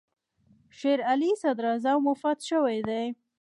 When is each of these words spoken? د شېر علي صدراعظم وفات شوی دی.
د 0.03 0.03
شېر 0.77 0.99
علي 1.11 1.31
صدراعظم 1.41 2.01
وفات 2.09 2.39
شوی 2.49 2.79
دی. 2.87 3.03